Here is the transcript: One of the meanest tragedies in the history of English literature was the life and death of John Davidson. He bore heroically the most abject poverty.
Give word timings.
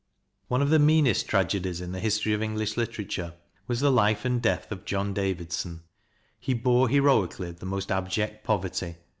One 0.47 0.63
of 0.63 0.71
the 0.71 0.79
meanest 0.79 1.27
tragedies 1.27 1.79
in 1.79 1.91
the 1.91 1.99
history 1.99 2.33
of 2.33 2.41
English 2.41 2.75
literature 2.75 3.35
was 3.67 3.81
the 3.81 3.91
life 3.91 4.25
and 4.25 4.41
death 4.41 4.71
of 4.71 4.83
John 4.83 5.13
Davidson. 5.13 5.83
He 6.39 6.55
bore 6.55 6.89
heroically 6.89 7.51
the 7.51 7.67
most 7.67 7.91
abject 7.91 8.43
poverty. 8.43 8.95